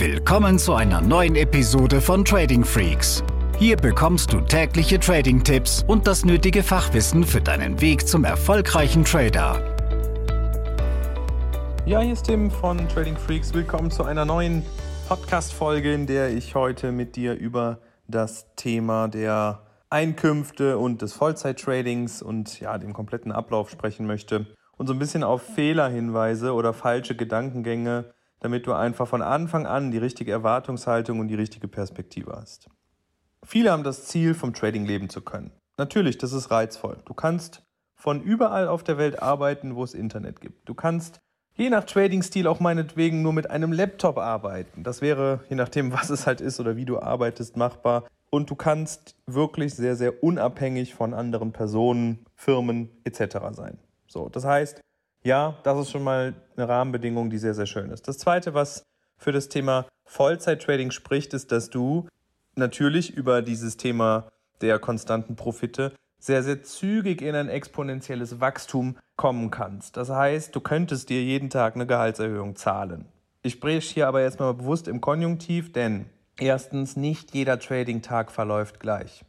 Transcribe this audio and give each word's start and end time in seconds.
Willkommen 0.00 0.58
zu 0.58 0.72
einer 0.72 1.02
neuen 1.02 1.36
Episode 1.36 2.00
von 2.00 2.24
Trading 2.24 2.64
Freaks. 2.64 3.22
Hier 3.58 3.76
bekommst 3.76 4.32
du 4.32 4.40
tägliche 4.40 4.98
Trading-Tipps 4.98 5.84
und 5.86 6.06
das 6.06 6.24
nötige 6.24 6.62
Fachwissen 6.62 7.22
für 7.22 7.42
deinen 7.42 7.82
Weg 7.82 8.08
zum 8.08 8.24
erfolgreichen 8.24 9.04
Trader. 9.04 9.62
Ja, 11.84 12.00
hier 12.00 12.14
ist 12.14 12.24
Tim 12.24 12.50
von 12.50 12.88
Trading 12.88 13.18
Freaks. 13.18 13.52
Willkommen 13.52 13.90
zu 13.90 14.02
einer 14.02 14.24
neuen 14.24 14.64
Podcast-Folge, 15.06 15.92
in 15.92 16.06
der 16.06 16.30
ich 16.30 16.54
heute 16.54 16.92
mit 16.92 17.14
dir 17.14 17.34
über 17.34 17.80
das 18.08 18.46
Thema 18.56 19.06
der 19.06 19.66
Einkünfte 19.90 20.78
und 20.78 21.02
des 21.02 21.12
Vollzeit-Tradings 21.12 22.22
und 22.22 22.58
ja, 22.58 22.78
dem 22.78 22.94
kompletten 22.94 23.32
Ablauf 23.32 23.68
sprechen 23.68 24.06
möchte 24.06 24.46
und 24.78 24.86
so 24.86 24.94
ein 24.94 24.98
bisschen 24.98 25.24
auf 25.24 25.42
Fehler 25.42 25.90
hinweise 25.90 26.54
oder 26.54 26.72
falsche 26.72 27.14
Gedankengänge 27.14 28.14
damit 28.40 28.66
du 28.66 28.72
einfach 28.72 29.06
von 29.06 29.22
Anfang 29.22 29.66
an 29.66 29.90
die 29.90 29.98
richtige 29.98 30.32
Erwartungshaltung 30.32 31.20
und 31.20 31.28
die 31.28 31.34
richtige 31.34 31.68
Perspektive 31.68 32.32
hast. 32.32 32.68
Viele 33.44 33.70
haben 33.70 33.84
das 33.84 34.06
Ziel, 34.06 34.34
vom 34.34 34.52
Trading 34.52 34.84
leben 34.84 35.08
zu 35.08 35.22
können. 35.22 35.50
Natürlich, 35.78 36.18
das 36.18 36.32
ist 36.32 36.50
reizvoll. 36.50 36.98
Du 37.04 37.14
kannst 37.14 37.62
von 37.94 38.22
überall 38.22 38.68
auf 38.68 38.82
der 38.82 38.98
Welt 38.98 39.22
arbeiten, 39.22 39.76
wo 39.76 39.84
es 39.84 39.94
Internet 39.94 40.40
gibt. 40.40 40.68
Du 40.68 40.74
kannst 40.74 41.20
je 41.54 41.70
nach 41.70 41.84
Trading-Stil 41.84 42.46
auch 42.46 42.60
meinetwegen 42.60 43.22
nur 43.22 43.32
mit 43.32 43.50
einem 43.50 43.72
Laptop 43.72 44.18
arbeiten. 44.18 44.82
Das 44.82 45.02
wäre, 45.02 45.40
je 45.48 45.56
nachdem, 45.56 45.92
was 45.92 46.10
es 46.10 46.26
halt 46.26 46.40
ist 46.40 46.60
oder 46.60 46.76
wie 46.76 46.84
du 46.84 46.98
arbeitest, 46.98 47.56
machbar. 47.56 48.04
Und 48.30 48.48
du 48.48 48.54
kannst 48.54 49.16
wirklich 49.26 49.74
sehr, 49.74 49.96
sehr 49.96 50.22
unabhängig 50.22 50.94
von 50.94 51.14
anderen 51.14 51.52
Personen, 51.52 52.24
Firmen 52.36 52.90
etc. 53.04 53.38
sein. 53.52 53.78
So, 54.06 54.28
das 54.28 54.44
heißt, 54.44 54.80
ja, 55.22 55.56
das 55.62 55.78
ist 55.78 55.90
schon 55.90 56.04
mal 56.04 56.34
eine 56.56 56.68
Rahmenbedingung, 56.68 57.30
die 57.30 57.38
sehr, 57.38 57.54
sehr 57.54 57.66
schön 57.66 57.90
ist. 57.90 58.08
Das 58.08 58.18
Zweite, 58.18 58.54
was 58.54 58.84
für 59.18 59.32
das 59.32 59.48
Thema 59.48 59.86
Vollzeit-Trading 60.04 60.90
spricht, 60.90 61.34
ist, 61.34 61.52
dass 61.52 61.70
du 61.70 62.08
natürlich 62.56 63.10
über 63.14 63.42
dieses 63.42 63.76
Thema 63.76 64.30
der 64.60 64.78
konstanten 64.78 65.36
Profite 65.36 65.92
sehr, 66.18 66.42
sehr 66.42 66.62
zügig 66.62 67.22
in 67.22 67.34
ein 67.34 67.48
exponentielles 67.48 68.40
Wachstum 68.40 68.96
kommen 69.16 69.50
kannst. 69.50 69.96
Das 69.96 70.10
heißt, 70.10 70.54
du 70.54 70.60
könntest 70.60 71.08
dir 71.08 71.22
jeden 71.22 71.50
Tag 71.50 71.74
eine 71.74 71.86
Gehaltserhöhung 71.86 72.56
zahlen. 72.56 73.06
Ich 73.42 73.54
spreche 73.54 73.94
hier 73.94 74.08
aber 74.08 74.20
erstmal 74.20 74.52
bewusst 74.52 74.86
im 74.86 75.00
Konjunktiv, 75.00 75.72
denn 75.72 76.06
erstens, 76.38 76.96
nicht 76.96 77.34
jeder 77.34 77.58
Trading-Tag 77.58 78.30
verläuft 78.30 78.80
gleich. 78.80 79.24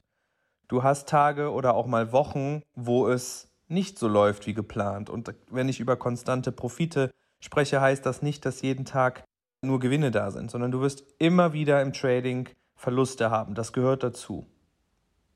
Du 0.67 0.83
hast 0.83 1.07
Tage 1.07 1.51
oder 1.51 1.75
auch 1.75 1.85
mal 1.85 2.11
Wochen, 2.11 2.61
wo 2.75 3.07
es 3.07 3.50
nicht 3.71 3.97
so 3.97 4.07
läuft 4.07 4.45
wie 4.47 4.53
geplant. 4.53 5.09
Und 5.09 5.33
wenn 5.49 5.69
ich 5.69 5.79
über 5.79 5.95
konstante 5.95 6.51
Profite 6.51 7.09
spreche, 7.39 7.81
heißt 7.81 8.05
das 8.05 8.21
nicht, 8.21 8.45
dass 8.45 8.61
jeden 8.61 8.85
Tag 8.85 9.23
nur 9.61 9.79
Gewinne 9.79 10.11
da 10.11 10.31
sind, 10.31 10.51
sondern 10.51 10.71
du 10.71 10.81
wirst 10.81 11.03
immer 11.19 11.53
wieder 11.53 11.81
im 11.81 11.93
Trading 11.93 12.49
Verluste 12.75 13.29
haben. 13.29 13.53
Das 13.53 13.73
gehört 13.73 14.03
dazu. 14.03 14.45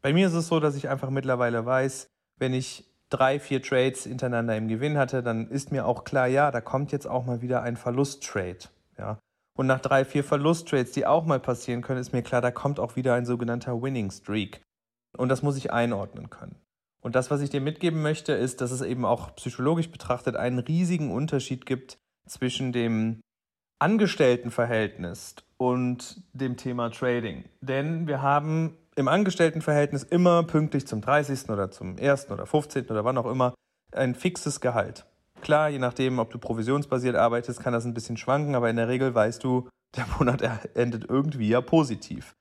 Bei 0.02 0.14
mir 0.14 0.28
ist 0.28 0.34
es 0.34 0.48
so, 0.48 0.60
dass 0.60 0.76
ich 0.76 0.90
einfach 0.90 1.10
mittlerweile 1.10 1.66
weiß, 1.66 2.08
wenn 2.38 2.54
ich 2.54 2.86
drei, 3.10 3.40
vier 3.40 3.62
Trades 3.62 4.04
hintereinander 4.04 4.58
im 4.58 4.68
Gewinn 4.68 4.98
hatte, 4.98 5.24
dann 5.24 5.48
ist 5.48 5.72
mir 5.72 5.86
auch 5.86 6.04
klar, 6.04 6.28
ja, 6.28 6.52
da 6.52 6.62
kommt 6.62 6.92
jetzt 6.92 7.08
auch 7.08 7.26
mal 7.26 7.42
wieder 7.42 7.62
ein 7.62 7.78
Verlusttrade. 7.78 8.70
Ja. 8.98 9.20
Und 9.56 9.68
nach 9.68 9.80
drei, 9.80 10.04
vier 10.04 10.24
Verlusttrades, 10.24 10.92
die 10.92 11.06
auch 11.06 11.26
mal 11.26 11.40
passieren 11.40 11.82
können, 11.82 12.02
ist 12.02 12.14
mir 12.14 12.24
klar, 12.24 12.42
da 12.42 12.52
kommt 12.52 12.80
auch 12.80 12.96
wieder 12.96 13.14
ein 13.14 13.26
sogenannter 13.26 13.82
Winning 13.82 14.12
Streak. 14.12 14.62
Und 15.16 15.30
das 15.30 15.44
muss 15.44 15.56
ich 15.56 15.72
einordnen 15.72 16.30
können. 16.30 16.56
Und 17.06 17.14
das, 17.14 17.30
was 17.30 17.42
ich 17.42 17.52
dir 17.52 17.62
mitgeben 17.62 18.02
möchte, 18.02 18.34
ist, 18.34 18.62
dass 18.62 18.72
es 18.72 18.82
eben 18.82 19.06
auch 19.06 19.36
psychologisch 19.36 19.92
betrachtet 19.92 20.36
einen 20.36 20.58
riesigen 20.58 21.12
Unterschied 21.12 21.68
gibt 21.68 22.00
zwischen 22.28 22.72
dem 22.72 23.22
Angestelltenverhältnis 23.78 25.36
und 25.58 26.24
dem 26.34 26.58
Thema 26.58 26.90
Trading. 26.90 27.46
Denn 27.62 28.08
wir 28.08 28.24
haben 28.24 28.76
im 28.96 29.08
Angestelltenverhältnis 29.08 30.02
immer 30.02 30.42
pünktlich 30.42 30.88
zum 30.88 31.02
30. 31.02 31.52
oder 31.52 31.70
zum 31.70 31.96
1. 32.00 32.32
oder 32.32 32.48
15. 32.48 32.86
oder 32.90 33.06
wann 33.06 33.20
auch 33.20 33.30
immer 33.30 33.54
ein 33.92 34.16
fixes 34.16 34.60
Gehalt. 34.60 35.06
Klar, 35.42 35.70
je 35.70 35.78
nachdem, 35.78 36.18
ob 36.18 36.32
du 36.32 36.40
provisionsbasiert 36.40 37.16
arbeitest, 37.16 37.60
kann 37.60 37.74
das 37.74 37.86
ein 37.86 37.94
bisschen 37.94 38.18
schwanken, 38.18 38.56
aber 38.56 38.72
in 38.72 38.78
der 38.78 38.88
Regel 38.88 39.14
weißt 39.14 39.44
du, 39.44 39.70
der 39.96 40.08
Monat 40.18 40.42
endet 40.74 41.08
irgendwie 41.08 41.50
ja 41.50 41.62
positiv. 41.62 42.34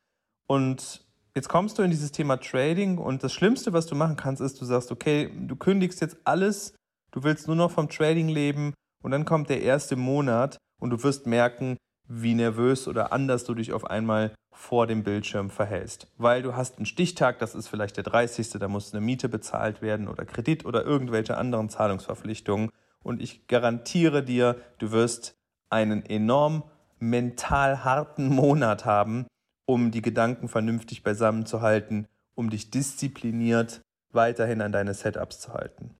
Und 0.46 1.03
Jetzt 1.36 1.48
kommst 1.48 1.78
du 1.78 1.82
in 1.82 1.90
dieses 1.90 2.12
Thema 2.12 2.36
Trading 2.36 2.96
und 2.96 3.24
das 3.24 3.32
Schlimmste, 3.32 3.72
was 3.72 3.86
du 3.86 3.96
machen 3.96 4.14
kannst, 4.14 4.40
ist, 4.40 4.60
du 4.60 4.64
sagst, 4.64 4.92
okay, 4.92 5.32
du 5.36 5.56
kündigst 5.56 6.00
jetzt 6.00 6.16
alles, 6.22 6.74
du 7.10 7.24
willst 7.24 7.48
nur 7.48 7.56
noch 7.56 7.72
vom 7.72 7.88
Trading 7.88 8.28
leben 8.28 8.72
und 9.02 9.10
dann 9.10 9.24
kommt 9.24 9.50
der 9.50 9.60
erste 9.60 9.96
Monat 9.96 10.58
und 10.80 10.90
du 10.90 11.02
wirst 11.02 11.26
merken, 11.26 11.76
wie 12.06 12.34
nervös 12.34 12.86
oder 12.86 13.12
anders 13.12 13.42
du 13.42 13.54
dich 13.54 13.72
auf 13.72 13.84
einmal 13.84 14.32
vor 14.52 14.86
dem 14.86 15.02
Bildschirm 15.02 15.50
verhältst. 15.50 16.06
Weil 16.18 16.42
du 16.42 16.54
hast 16.54 16.76
einen 16.76 16.86
Stichtag, 16.86 17.40
das 17.40 17.56
ist 17.56 17.66
vielleicht 17.66 17.96
der 17.96 18.04
30., 18.04 18.50
da 18.50 18.68
muss 18.68 18.94
eine 18.94 19.04
Miete 19.04 19.28
bezahlt 19.28 19.82
werden 19.82 20.06
oder 20.06 20.24
Kredit 20.24 20.64
oder 20.64 20.84
irgendwelche 20.84 21.36
anderen 21.36 21.68
Zahlungsverpflichtungen. 21.68 22.70
Und 23.02 23.20
ich 23.20 23.48
garantiere 23.48 24.22
dir, 24.22 24.60
du 24.78 24.92
wirst 24.92 25.34
einen 25.68 26.06
enorm 26.06 26.62
mental 27.00 27.82
harten 27.82 28.28
Monat 28.28 28.84
haben, 28.84 29.26
um 29.66 29.90
die 29.90 30.02
Gedanken 30.02 30.48
vernünftig 30.48 31.02
beisammen 31.02 31.46
zu 31.46 31.60
halten, 31.60 32.06
um 32.34 32.50
dich 32.50 32.70
diszipliniert 32.70 33.80
weiterhin 34.12 34.60
an 34.60 34.72
deine 34.72 34.94
Setups 34.94 35.40
zu 35.40 35.54
halten. 35.54 35.94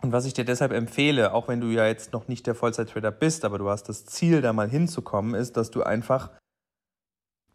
Und 0.00 0.12
was 0.12 0.26
ich 0.26 0.34
dir 0.34 0.44
deshalb 0.44 0.72
empfehle, 0.72 1.32
auch 1.32 1.48
wenn 1.48 1.60
du 1.60 1.68
ja 1.68 1.86
jetzt 1.86 2.12
noch 2.12 2.28
nicht 2.28 2.46
der 2.46 2.54
Vollzeit-Trader 2.54 3.10
bist, 3.10 3.44
aber 3.44 3.58
du 3.58 3.68
hast 3.68 3.88
das 3.88 4.06
Ziel, 4.06 4.40
da 4.40 4.52
mal 4.52 4.68
hinzukommen, 4.68 5.34
ist, 5.34 5.56
dass 5.56 5.70
du 5.70 5.82
einfach 5.82 6.30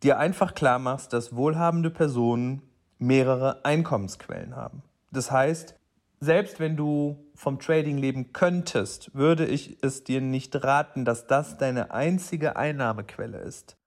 dir 0.03 0.19
einfach 0.19 0.53
klar 0.53 0.80
machst, 0.80 1.13
dass 1.13 1.36
wohlhabende 1.36 1.90
Personen 1.90 2.62
mehrere 3.00 3.63
Einkommensquellen 3.63 4.56
haben. 4.56 4.84
Das 5.12 5.31
heißt, 5.31 5.75
selbst 6.19 6.59
wenn 6.59 6.75
du 6.75 7.18
vom 7.36 7.59
Trading 7.59 7.97
leben 7.97 8.34
könntest, 8.34 9.13
würde 9.16 9.46
ich 9.46 9.78
es 9.81 10.03
dir 10.03 10.22
nicht 10.22 10.63
raten, 10.63 11.06
dass 11.06 11.28
das 11.28 11.58
deine 11.58 11.92
einzige 11.92 12.56
Einnahmequelle 12.56 13.40
ist. 13.40 13.78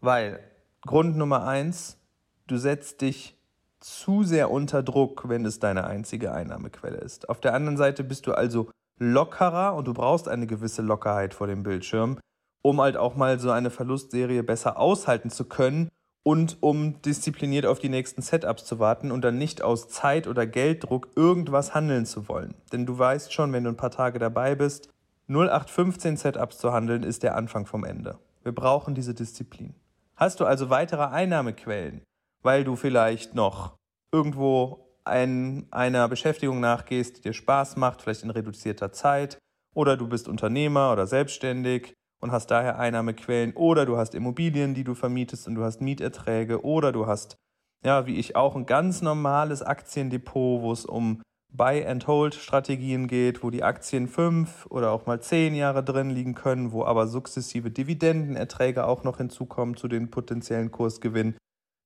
Weil 0.00 0.40
Grund 0.86 1.16
Nummer 1.16 1.46
eins, 1.46 1.98
du 2.46 2.56
setzt 2.56 3.02
dich 3.02 3.36
zu 3.80 4.22
sehr 4.22 4.50
unter 4.50 4.82
Druck, 4.82 5.28
wenn 5.28 5.44
es 5.44 5.58
deine 5.58 5.84
einzige 5.84 6.32
Einnahmequelle 6.32 6.96
ist. 6.96 7.28
Auf 7.28 7.40
der 7.40 7.54
anderen 7.54 7.76
Seite 7.76 8.02
bist 8.02 8.26
du 8.26 8.32
also 8.32 8.70
lockerer 8.98 9.74
und 9.74 9.86
du 9.86 9.94
brauchst 9.94 10.26
eine 10.26 10.46
gewisse 10.46 10.82
Lockerheit 10.82 11.34
vor 11.34 11.46
dem 11.46 11.62
Bildschirm, 11.62 12.18
um 12.62 12.80
halt 12.80 12.96
auch 12.96 13.14
mal 13.14 13.38
so 13.38 13.50
eine 13.50 13.70
Verlustserie 13.70 14.42
besser 14.42 14.78
aushalten 14.78 15.30
zu 15.30 15.44
können 15.44 15.90
und 16.22 16.58
um 16.60 17.00
diszipliniert 17.02 17.66
auf 17.66 17.78
die 17.78 17.88
nächsten 17.88 18.22
Setups 18.22 18.64
zu 18.64 18.78
warten 18.78 19.10
und 19.10 19.22
dann 19.22 19.38
nicht 19.38 19.62
aus 19.62 19.88
Zeit- 19.88 20.26
oder 20.26 20.46
Gelddruck 20.46 21.08
irgendwas 21.14 21.74
handeln 21.74 22.06
zu 22.06 22.28
wollen. 22.28 22.54
Denn 22.72 22.86
du 22.86 22.98
weißt 22.98 23.32
schon, 23.32 23.52
wenn 23.52 23.64
du 23.64 23.70
ein 23.70 23.76
paar 23.76 23.90
Tage 23.90 24.18
dabei 24.18 24.54
bist, 24.54 24.88
0815 25.28 26.16
Setups 26.16 26.58
zu 26.58 26.72
handeln 26.72 27.02
ist 27.02 27.22
der 27.22 27.36
Anfang 27.36 27.66
vom 27.66 27.84
Ende. 27.84 28.18
Wir 28.42 28.52
brauchen 28.52 28.94
diese 28.94 29.14
Disziplin. 29.14 29.74
Hast 30.20 30.38
du 30.38 30.44
also 30.44 30.68
weitere 30.68 31.04
Einnahmequellen, 31.04 32.02
weil 32.42 32.62
du 32.62 32.76
vielleicht 32.76 33.34
noch 33.34 33.76
irgendwo 34.12 34.86
ein, 35.02 35.66
einer 35.70 36.08
Beschäftigung 36.08 36.60
nachgehst, 36.60 37.16
die 37.16 37.20
dir 37.22 37.32
Spaß 37.32 37.76
macht, 37.76 38.02
vielleicht 38.02 38.22
in 38.22 38.30
reduzierter 38.30 38.92
Zeit, 38.92 39.38
oder 39.74 39.96
du 39.96 40.06
bist 40.06 40.28
Unternehmer 40.28 40.92
oder 40.92 41.06
selbstständig 41.06 41.94
und 42.20 42.32
hast 42.32 42.50
daher 42.50 42.78
Einnahmequellen, 42.78 43.54
oder 43.54 43.86
du 43.86 43.96
hast 43.96 44.14
Immobilien, 44.14 44.74
die 44.74 44.84
du 44.84 44.94
vermietest 44.94 45.48
und 45.48 45.54
du 45.54 45.64
hast 45.64 45.80
Mieterträge, 45.80 46.62
oder 46.62 46.92
du 46.92 47.06
hast, 47.06 47.36
ja, 47.82 48.06
wie 48.06 48.16
ich 48.16 48.36
auch, 48.36 48.56
ein 48.56 48.66
ganz 48.66 49.00
normales 49.00 49.62
Aktiendepot, 49.62 50.60
wo 50.60 50.70
es 50.70 50.84
um 50.84 51.22
Buy-and-Hold-Strategien 51.52 53.08
geht, 53.08 53.42
wo 53.42 53.50
die 53.50 53.62
Aktien 53.62 54.08
fünf 54.08 54.66
oder 54.66 54.92
auch 54.92 55.06
mal 55.06 55.20
zehn 55.20 55.54
Jahre 55.54 55.82
drin 55.82 56.10
liegen 56.10 56.34
können, 56.34 56.72
wo 56.72 56.84
aber 56.84 57.06
sukzessive 57.06 57.70
Dividendenerträge 57.70 58.86
auch 58.86 59.04
noch 59.04 59.16
hinzukommen 59.16 59.76
zu 59.76 59.88
den 59.88 60.10
potenziellen 60.10 60.70
Kursgewinnen. 60.70 61.36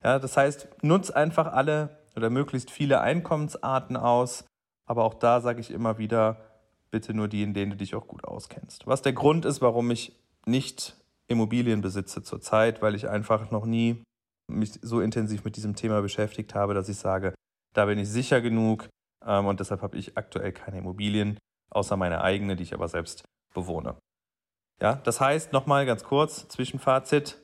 Ja, 0.02 0.18
das 0.18 0.36
heißt, 0.36 0.68
nutz 0.82 1.10
einfach 1.10 1.52
alle 1.52 1.98
oder 2.14 2.30
möglichst 2.30 2.70
viele 2.70 3.00
Einkommensarten 3.00 3.96
aus, 3.96 4.44
aber 4.86 5.04
auch 5.04 5.14
da 5.14 5.40
sage 5.40 5.60
ich 5.60 5.70
immer 5.70 5.98
wieder, 5.98 6.36
bitte 6.90 7.14
nur 7.14 7.28
die, 7.28 7.42
in 7.42 7.54
denen 7.54 7.72
du 7.72 7.76
dich 7.76 7.94
auch 7.94 8.06
gut 8.06 8.24
auskennst. 8.24 8.86
Was 8.86 9.02
der 9.02 9.14
Grund 9.14 9.44
ist, 9.44 9.62
warum 9.62 9.90
ich 9.90 10.12
nicht 10.46 10.96
Immobilien 11.26 11.80
besitze 11.80 12.22
zurzeit, 12.22 12.82
weil 12.82 12.94
ich 12.94 13.08
einfach 13.08 13.50
noch 13.50 13.64
nie 13.64 14.02
mich 14.46 14.78
so 14.82 15.00
intensiv 15.00 15.44
mit 15.44 15.56
diesem 15.56 15.74
Thema 15.74 16.02
beschäftigt 16.02 16.54
habe, 16.54 16.74
dass 16.74 16.88
ich 16.88 16.98
sage, 16.98 17.34
da 17.72 17.86
bin 17.86 17.98
ich 17.98 18.10
sicher 18.10 18.42
genug, 18.42 18.88
und 19.24 19.60
deshalb 19.60 19.82
habe 19.82 19.96
ich 19.96 20.16
aktuell 20.16 20.52
keine 20.52 20.78
Immobilien, 20.78 21.38
außer 21.70 21.96
meine 21.96 22.20
eigene, 22.20 22.56
die 22.56 22.62
ich 22.62 22.74
aber 22.74 22.88
selbst 22.88 23.24
bewohne. 23.54 23.96
Ja, 24.80 24.96
das 24.96 25.20
heißt, 25.20 25.52
nochmal 25.52 25.86
ganz 25.86 26.04
kurz, 26.04 26.48
Zwischenfazit, 26.48 27.38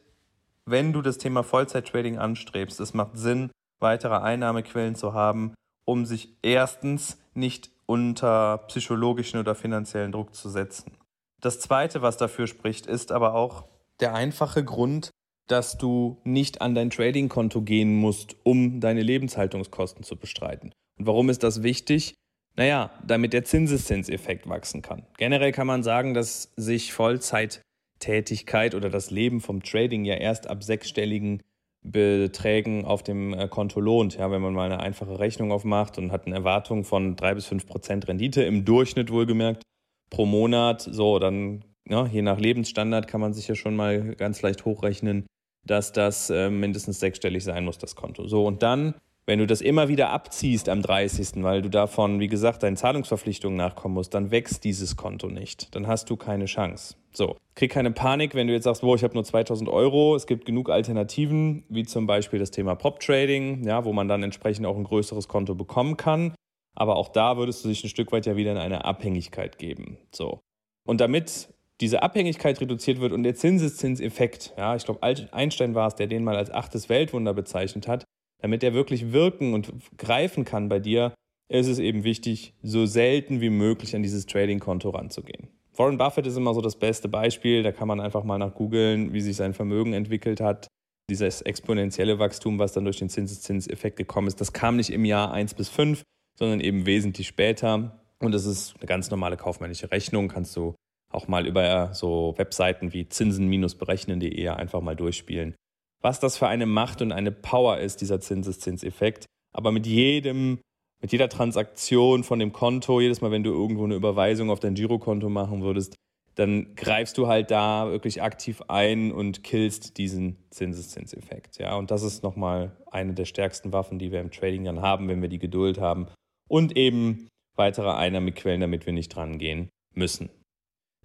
wenn 0.67 0.93
du 0.93 1.03
das 1.03 1.19
Thema 1.19 1.43
Vollzeit-Trading 1.43 2.19
anstrebst, 2.19 2.81
es 2.81 2.95
macht 2.95 3.17
Sinn, 3.17 3.51
weitere 3.81 4.17
Einnahmequellen 4.17 4.95
zu 4.95 5.15
haben, 5.15 5.55
um 5.85 6.05
sich 6.05 6.37
erstens 6.43 7.19
nicht 7.35 7.71
unter 7.87 8.59
psychologischen 8.69 9.41
oder 9.41 9.55
finanziellen 9.55 10.13
Druck 10.13 10.35
zu 10.35 10.49
setzen. 10.49 10.97
Das 11.41 11.59
Zweite, 11.61 12.03
was 12.03 12.17
dafür 12.17 12.47
spricht, 12.47 12.87
ist 12.87 13.13
aber 13.13 13.35
auch 13.35 13.65
der 14.01 14.15
einfache 14.15 14.65
Grund, 14.65 15.11
dass 15.49 15.79
du 15.79 16.21
nicht 16.23 16.61
an 16.61 16.75
dein 16.75 16.91
Trading-Konto 16.91 17.63
gehen 17.63 17.97
musst, 17.97 18.37
um 18.45 18.81
deine 18.81 19.03
Lebenshaltungskosten 19.03 20.05
zu 20.05 20.17
bestreiten. 20.17 20.73
Und 21.01 21.07
warum 21.07 21.31
ist 21.31 21.43
das 21.43 21.63
wichtig? 21.63 22.15
Naja, 22.57 22.91
damit 23.07 23.33
der 23.33 23.43
Zinseszinseffekt 23.43 24.47
wachsen 24.47 24.83
kann. 24.83 25.07
Generell 25.17 25.51
kann 25.51 25.67
man 25.67 25.83
sagen, 25.83 26.13
dass 26.13 26.53
sich 26.57 26.93
Vollzeittätigkeit 26.93 28.75
oder 28.75 28.91
das 28.91 29.11
Leben 29.11 29.41
vom 29.41 29.63
Trading 29.63 30.05
ja 30.05 30.17
erst 30.17 30.47
ab 30.47 30.63
sechsstelligen 30.63 31.43
Beträgen 31.83 32.85
auf 32.85 33.03
dem 33.03 33.33
äh, 33.33 33.49
Konto 33.49 33.81
lohnt. 33.81 34.19
Ja, 34.19 34.31
wenn 34.31 34.43
man 34.43 34.53
mal 34.53 34.67
eine 34.67 34.81
einfache 34.81 35.19
Rechnung 35.19 35.53
aufmacht 35.53 35.97
und 35.97 36.13
hat 36.13 36.27
eine 36.27 36.35
Erwartung 36.35 36.85
von 36.85 37.17
drei 37.17 37.33
bis 37.33 37.47
fünf 37.47 37.67
Prozent 37.67 38.07
Rendite 38.07 38.43
im 38.43 38.67
Durchschnitt 38.67 39.11
wohlgemerkt 39.11 39.63
pro 40.11 40.27
Monat, 40.27 40.83
so 40.83 41.19
dann 41.19 41.65
ja, 41.89 42.05
je 42.05 42.21
nach 42.21 42.39
Lebensstandard 42.39 43.09
kann 43.09 43.23
man 43.23 43.33
sich 43.33 43.49
ja 43.49 43.55
schon 43.55 43.75
mal 43.75 44.15
ganz 44.17 44.43
leicht 44.43 44.67
hochrechnen, 44.67 45.25
dass 45.67 45.93
das 45.93 46.29
äh, 46.29 46.51
mindestens 46.51 47.01
sechsstellig 47.01 47.43
sein 47.43 47.65
muss, 47.65 47.79
das 47.79 47.97
Konto. 47.97 48.29
So 48.29 48.47
und 48.47 48.63
dann 48.63 48.95
wenn 49.31 49.39
du 49.39 49.47
das 49.47 49.61
immer 49.61 49.87
wieder 49.87 50.11
abziehst 50.11 50.69
am 50.69 50.83
30., 50.83 51.45
weil 51.45 51.63
du 51.63 51.69
davon, 51.69 52.19
wie 52.19 52.27
gesagt, 52.27 52.65
deinen 52.65 52.77
Zahlungsverpflichtungen 52.77 53.57
nachkommen 53.57 53.95
musst, 53.95 54.13
dann 54.13 54.33
wächst 54.33 54.65
dieses 54.65 54.97
Konto 54.97 55.29
nicht. 55.29 55.73
Dann 55.77 55.87
hast 55.87 56.11
du 56.11 56.17
keine 56.17 56.47
Chance. 56.47 56.97
So, 57.13 57.37
krieg 57.55 57.71
keine 57.71 57.93
Panik, 57.93 58.35
wenn 58.35 58.49
du 58.49 58.53
jetzt 58.53 58.65
sagst, 58.65 58.83
wo 58.83 58.93
ich 58.97 59.05
habe 59.05 59.15
nur 59.15 59.23
2000 59.23 59.71
Euro. 59.71 60.17
Es 60.17 60.27
gibt 60.27 60.47
genug 60.47 60.69
Alternativen, 60.69 61.63
wie 61.69 61.85
zum 61.85 62.09
Beispiel 62.09 62.41
das 62.41 62.51
Thema 62.51 62.75
Prop 62.75 62.99
Trading, 62.99 63.63
ja, 63.65 63.85
wo 63.85 63.93
man 63.93 64.09
dann 64.09 64.25
entsprechend 64.25 64.67
auch 64.67 64.77
ein 64.77 64.83
größeres 64.83 65.29
Konto 65.29 65.55
bekommen 65.55 65.97
kann. 65.97 66.35
Aber 66.75 66.97
auch 66.97 67.09
da 67.09 67.37
würdest 67.37 67.65
du 67.65 67.69
dich 67.69 67.85
ein 67.85 67.89
Stück 67.89 68.11
weit 68.11 68.27
ja 68.27 68.35
wieder 68.35 68.51
in 68.51 68.59
eine 68.59 68.85
Abhängigkeit 68.85 69.59
geben. 69.59 69.99
So. 70.13 70.41
Und 70.85 71.01
damit 71.01 71.55
diese 71.81 72.03
Abhängigkeit 72.03 72.61
reduziert 72.61 73.01
wird 73.01 73.13
und 73.13 73.23
der 73.23 73.37
Zinseszinseffekt, 73.37 74.55
ja, 74.59 74.75
ich 74.75 74.85
glaube, 74.85 75.05
Einstein 75.05 75.77
war 75.77 75.87
es, 75.87 75.95
der 75.95 76.09
den 76.09 76.25
mal 76.25 76.37
als 76.37 76.51
achtes 76.51 76.89
Weltwunder 76.89 77.33
bezeichnet 77.33 77.87
hat, 77.87 78.05
damit 78.43 78.63
er 78.63 78.75
wirklich 78.75 79.13
wirken 79.13 79.55
und 79.55 79.73
greifen 79.97 80.45
kann 80.45 80.69
bei 80.69 80.79
dir, 80.79 81.15
ist 81.49 81.67
es 81.67 81.79
eben 81.79 82.05
wichtig, 82.05 82.55
so 82.63 82.87
selten 82.87 83.41
wie 83.41 83.51
möglich 83.51 83.95
an 83.97 84.03
dieses 84.03 84.27
Trading-Konto 84.27 84.91
ranzugehen. 84.91 85.49
Warren 85.77 85.99
Buffett 85.99 86.27
ist 86.27 86.37
immer 86.37 86.55
so 86.55 86.61
das 86.61 86.77
beste 86.77 87.09
Beispiel. 87.09 87.63
Da 87.63 87.73
kann 87.73 87.89
man 87.89 88.01
einfach 88.01 88.23
mal 88.23 88.39
nach 88.39 88.55
googeln, 88.55 89.13
wie 89.13 89.21
sich 89.21 89.37
sein 89.37 89.55
Vermögen 89.55 89.93
entwickelt 89.93 90.41
hat. 90.41 90.69
Dieses 91.11 91.43
exponentielle 91.43 92.19
Wachstum, 92.19 92.59
was 92.59 92.73
dann 92.73 92.85
durch 92.85 92.99
den 92.99 93.09
Zinseszinseffekt 93.09 93.97
gekommen 93.97 94.29
ist, 94.29 94.41
das 94.41 94.53
kam 94.53 94.77
nicht 94.77 94.91
im 94.91 95.05
Jahr 95.05 95.33
1 95.33 95.55
bis 95.55 95.69
5, 95.69 96.03
sondern 96.39 96.61
eben 96.61 96.87
wesentlich 96.87 97.27
später. 97.27 98.01
Und 98.21 98.33
das 98.33 98.47
ist 98.47 98.75
eine 98.79 98.87
ganz 98.87 99.11
normale 99.11 99.37
kaufmännische 99.37 99.91
Rechnung. 99.91 100.29
Kannst 100.29 100.55
du 100.55 100.75
auch 101.11 101.27
mal 101.27 101.47
über 101.47 101.95
so 101.95 102.35
Webseiten 102.37 102.93
wie 102.93 103.09
zinsen-berechnen.de 103.09 104.49
einfach 104.49 104.81
mal 104.83 104.95
durchspielen 104.95 105.55
was 106.01 106.21
das 106.21 106.37
für 106.37 106.49
eine 106.49 106.67
Macht 106.67 107.03
und 107.03 107.13
eine 107.13 107.33
Power 107.33 107.79
ist, 107.79 108.01
dieser 108.01 108.21
Zinseszinseffekt. 108.21 109.27
Aber 109.53 109.73
mit 109.73 109.87
jedem, 109.87 110.59
mit 111.01 111.13
jeder 111.13 111.29
Transaktion 111.29 112.25
von 112.25 112.39
dem 112.39 112.53
Konto, 112.53 113.01
jedes 113.01 113.21
Mal, 113.21 113.31
wenn 113.31 113.43
du 113.43 113.51
irgendwo 113.51 113.85
eine 113.85 113.95
Überweisung 113.95 114.51
auf 114.51 114.61
dein 114.61 114.75
Girokonto 114.75 115.29
machen 115.29 115.63
würdest, 115.63 115.97
dann 116.37 116.75
greifst 116.75 117.19
du 117.19 117.27
halt 117.27 117.51
da 117.51 117.91
wirklich 117.91 118.23
aktiv 118.23 118.63
ein 118.69 119.13
und 119.13 119.43
killst 119.43 119.99
diesen 119.99 120.37
Zinseszinseffekt. 120.51 121.59
Ja, 121.59 121.77
und 121.77 121.91
das 121.91 122.03
ist 122.03 122.23
nochmal 122.23 122.77
eine 122.91 123.13
der 123.13 123.25
stärksten 123.25 123.73
Waffen, 123.73 123.99
die 123.99 124.13
wir 124.13 124.21
im 124.21 124.31
Trading 124.31 124.65
dann 124.65 124.81
haben, 124.81 125.09
wenn 125.09 125.21
wir 125.21 125.29
die 125.29 125.39
Geduld 125.39 125.79
haben 125.79 126.07
und 126.49 126.77
eben 126.77 127.29
weitere 127.57 127.91
Einnahmequellen, 127.91 128.61
damit 128.61 128.87
wir 128.87 128.93
nicht 128.93 129.15
dran 129.15 129.39
gehen 129.39 129.69
müssen. 129.95 130.31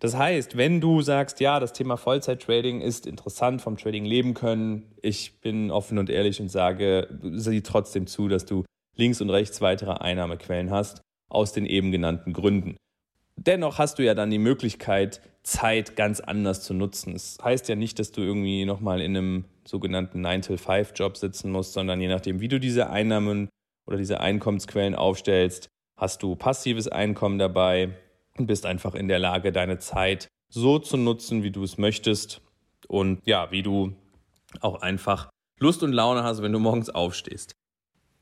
Das 0.05 0.15
heißt, 0.15 0.55
wenn 0.55 0.81
du 0.81 1.01
sagst, 1.01 1.39
ja, 1.39 1.59
das 1.59 1.73
Thema 1.73 1.97
Vollzeit-Trading 1.97 2.79
ist 2.79 3.07
interessant, 3.07 3.63
vom 3.63 3.75
Trading 3.75 4.05
leben 4.05 4.35
können, 4.35 4.93
ich 5.01 5.41
bin 5.41 5.71
offen 5.71 5.97
und 5.97 6.11
ehrlich 6.11 6.39
und 6.39 6.49
sage, 6.49 7.07
sieh 7.23 7.61
trotzdem 7.61 8.05
zu, 8.05 8.27
dass 8.27 8.45
du 8.45 8.65
links 8.95 9.19
und 9.19 9.31
rechts 9.31 9.61
weitere 9.61 9.93
Einnahmequellen 9.93 10.69
hast, 10.69 11.01
aus 11.27 11.53
den 11.53 11.65
eben 11.65 11.91
genannten 11.91 12.33
Gründen. 12.33 12.77
Dennoch 13.35 13.79
hast 13.79 13.97
du 13.97 14.05
ja 14.05 14.13
dann 14.13 14.29
die 14.29 14.37
Möglichkeit, 14.37 15.21
Zeit 15.41 15.95
ganz 15.95 16.19
anders 16.19 16.61
zu 16.61 16.75
nutzen. 16.75 17.15
Es 17.15 17.37
das 17.37 17.45
heißt 17.45 17.69
ja 17.69 17.75
nicht, 17.75 17.97
dass 17.97 18.11
du 18.11 18.21
irgendwie 18.21 18.65
nochmal 18.65 19.01
in 19.01 19.17
einem 19.17 19.45
sogenannten 19.67 20.23
9-to-5-Job 20.23 21.17
sitzen 21.17 21.49
musst, 21.49 21.73
sondern 21.73 21.99
je 21.99 22.09
nachdem, 22.09 22.41
wie 22.41 22.47
du 22.47 22.59
diese 22.59 22.91
Einnahmen 22.91 23.49
oder 23.87 23.97
diese 23.97 24.19
Einkommensquellen 24.19 24.93
aufstellst, 24.93 25.67
hast 25.97 26.21
du 26.21 26.35
passives 26.35 26.87
Einkommen 26.87 27.39
dabei, 27.39 27.95
und 28.37 28.47
bist 28.47 28.65
einfach 28.65 28.95
in 28.95 29.07
der 29.07 29.19
Lage, 29.19 29.51
deine 29.51 29.79
Zeit 29.79 30.27
so 30.49 30.79
zu 30.79 30.97
nutzen, 30.97 31.43
wie 31.43 31.51
du 31.51 31.63
es 31.63 31.77
möchtest 31.77 32.41
und 32.87 33.25
ja, 33.25 33.51
wie 33.51 33.63
du 33.63 33.95
auch 34.61 34.81
einfach 34.81 35.29
Lust 35.59 35.83
und 35.83 35.93
Laune 35.93 36.23
hast, 36.23 36.41
wenn 36.41 36.51
du 36.51 36.59
morgens 36.59 36.89
aufstehst. 36.89 37.53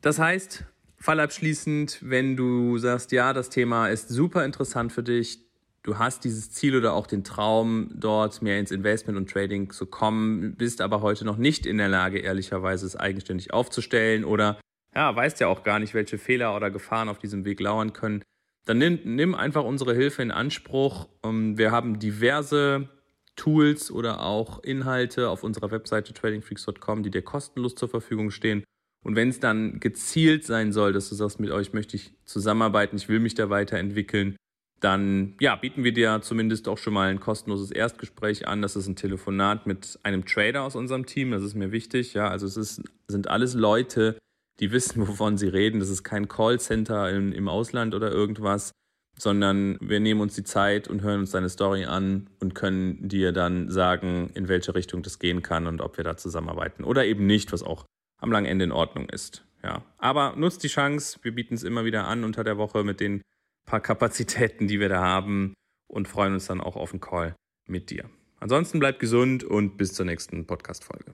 Das 0.02 0.20
heißt, 0.20 0.66
fallabschließend, 0.98 2.00
wenn 2.02 2.36
du 2.36 2.78
sagst, 2.78 3.12
ja, 3.12 3.34
das 3.34 3.50
Thema 3.50 3.90
ist 3.90 4.10
super 4.10 4.46
interessant 4.46 4.92
für 4.92 5.04
dich, 5.04 5.40
du 5.82 5.98
hast 5.98 6.24
dieses 6.24 6.52
Ziel 6.52 6.78
oder 6.78 6.94
auch 6.94 7.08
den 7.08 7.24
Traum, 7.24 7.90
dort 7.94 8.42
mehr 8.42 8.60
ins 8.60 8.72
Investment 8.72 9.18
und 9.18 9.30
Trading 9.30 9.70
zu 9.72 9.86
kommen, 9.86 10.56
bist 10.56 10.82
aber 10.82 11.02
heute 11.02 11.26
noch 11.26 11.38
nicht 11.38 11.66
in 11.66 11.78
der 11.78 11.90
Lage, 11.90 12.20
ehrlicherweise 12.20 12.86
es 12.86 12.96
eigenständig 12.96 13.54
aufzustellen 13.54 14.24
oder 14.24 14.60
ja, 14.96 15.16
weißt 15.16 15.40
ja 15.40 15.48
auch 15.48 15.64
gar 15.64 15.80
nicht, 15.80 15.94
welche 15.94 16.18
Fehler 16.18 16.56
oder 16.56 16.70
Gefahren 16.70 17.10
auf 17.10 17.18
diesem 17.18 17.46
Weg 17.46 17.60
lauern 17.60 17.94
können, 17.94 18.24
dann 18.66 18.78
nimm, 18.78 19.00
nimm 19.04 19.36
einfach 19.36 19.64
unsere 19.64 19.94
Hilfe 19.94 20.22
in 20.22 20.32
Anspruch. 20.32 21.10
Ähm, 21.24 21.58
wir 21.58 21.72
haben 21.72 22.00
diverse 22.00 22.90
Tools 23.36 23.92
oder 23.92 24.22
auch 24.22 24.64
Inhalte 24.64 25.30
auf 25.30 25.44
unserer 25.44 25.72
Webseite 25.72 26.14
tradingfreaks.com, 26.14 27.04
die 27.04 27.10
dir 27.10 27.24
kostenlos 27.24 27.76
zur 27.76 27.90
Verfügung 27.90 28.32
stehen. 28.32 28.64
Und 29.04 29.16
wenn 29.16 29.30
es 29.30 29.40
dann 29.40 29.80
gezielt 29.80 30.46
sein 30.46 30.72
soll, 30.72 30.94
dass 30.94 31.10
du 31.10 31.16
sagst, 31.16 31.40
mit 31.40 31.52
euch 31.52 31.74
möchte 31.74 31.98
ich 31.98 32.14
zusammenarbeiten, 32.26 32.96
ich 32.96 33.10
will 33.10 33.20
mich 33.20 33.36
da 33.36 33.50
weiterentwickeln, 33.50 34.38
dann 34.80 35.36
ja, 35.40 35.56
bieten 35.56 35.84
wir 35.84 35.94
dir 35.94 36.22
zumindest 36.22 36.68
auch 36.68 36.78
schon 36.78 36.94
mal 36.94 37.10
ein 37.10 37.20
kostenloses 37.20 37.72
Erstgespräch 37.72 38.48
an. 38.48 38.62
Das 38.62 38.76
ist 38.76 38.88
ein 38.88 38.96
Telefonat 38.96 39.66
mit 39.66 40.00
einem 40.04 40.26
Trader 40.26 40.64
aus 40.64 40.76
unserem 40.76 41.06
Team. 41.06 41.32
Das 41.32 41.44
ist 41.44 41.56
mir 41.56 41.72
wichtig. 41.72 42.14
Ja, 42.14 42.28
also 42.30 42.46
es 42.46 42.58
ist, 42.58 42.82
sind 43.08 43.30
alles 43.30 43.54
Leute, 43.54 44.18
die 44.60 44.72
wissen, 44.72 45.08
wovon 45.08 45.38
sie 45.38 45.48
reden. 45.48 45.80
Das 45.80 45.90
ist 45.90 46.04
kein 46.04 46.28
Callcenter 46.28 47.10
im, 47.10 47.32
im 47.32 47.48
Ausland 47.48 47.96
oder 47.96 48.12
irgendwas, 48.12 48.72
sondern 49.18 49.78
wir 49.82 50.00
nehmen 50.00 50.22
uns 50.22 50.36
die 50.36 50.44
Zeit 50.44 50.88
und 50.88 51.02
hören 51.02 51.22
uns 51.22 51.32
deine 51.32 51.50
Story 51.50 51.86
an 51.86 52.30
und 52.40 52.56
können 52.56 53.08
dir 53.08 53.32
dann 53.32 53.70
sagen, 53.70 54.32
in 54.34 54.48
welche 54.48 54.76
Richtung 54.76 55.04
das 55.04 55.20
gehen 55.20 55.42
kann 55.42 55.68
und 55.68 55.82
ob 55.82 55.98
wir 55.98 56.04
da 56.04 56.18
zusammenarbeiten 56.18 56.84
oder 56.84 57.06
eben 57.06 57.26
nicht, 57.26 57.52
was 57.52 57.64
auch 57.64 57.86
am 58.18 58.32
langen 58.32 58.48
Ende 58.48 58.66
in 58.66 58.72
Ordnung 58.72 59.10
ist. 59.10 59.46
Ja, 59.64 59.84
aber 59.98 60.36
nutzt 60.36 60.64
die 60.64 60.68
Chance. 60.68 61.20
Wir 61.22 61.34
bieten 61.34 61.54
es 61.54 61.64
immer 61.64 61.86
wieder 61.86 62.06
an 62.06 62.24
unter 62.24 62.44
der 62.44 62.58
Woche 62.58 62.84
mit 62.84 63.00
den 63.00 63.22
paar 63.66 63.80
Kapazitäten, 63.80 64.68
die 64.68 64.80
wir 64.80 64.90
da 64.90 65.02
haben 65.02 65.54
und 65.88 66.08
freuen 66.08 66.34
uns 66.34 66.48
dann 66.48 66.60
auch 66.60 66.76
auf 66.76 66.92
einen 66.92 67.00
Call 67.00 67.36
mit 67.68 67.90
dir. 67.90 68.10
Ansonsten 68.40 68.80
bleibt 68.80 69.00
gesund 69.00 69.44
und 69.44 69.78
bis 69.78 69.94
zur 69.94 70.06
nächsten 70.06 70.46
Podcast-Folge. 70.46 71.14